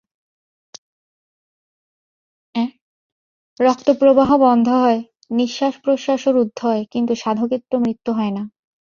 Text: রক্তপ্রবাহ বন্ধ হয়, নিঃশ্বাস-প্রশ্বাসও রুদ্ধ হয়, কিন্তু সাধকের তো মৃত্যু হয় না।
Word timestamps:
রক্তপ্রবাহ 3.59 4.29
বন্ধ 4.37 4.67
হয়, 4.75 4.99
নিঃশ্বাস-প্রশ্বাসও 5.31 6.31
রুদ্ধ 6.31 6.59
হয়, 6.65 6.83
কিন্তু 6.91 7.13
সাধকের 7.15 7.61
তো 7.71 7.75
মৃত্যু 7.79 8.11
হয় 8.13 8.31
না। 8.31 8.43